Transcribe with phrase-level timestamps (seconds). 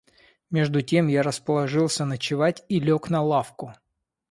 [0.49, 3.75] Между тем я расположился ночевать и лег на лавку.